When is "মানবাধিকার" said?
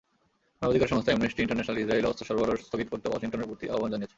0.59-0.91